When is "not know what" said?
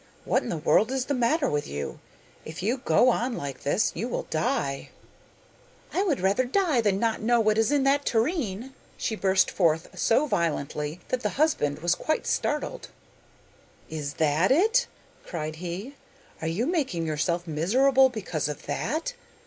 6.99-7.59